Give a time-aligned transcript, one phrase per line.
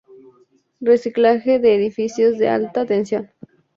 [0.79, 3.29] Reciclaje de edificio de Alta Tensión.